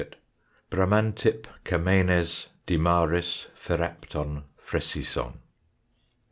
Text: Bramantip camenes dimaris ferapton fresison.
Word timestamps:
Bramantip 0.71 1.45
camenes 1.63 2.47
dimaris 2.65 3.45
ferapton 3.55 4.45
fresison. 4.57 5.33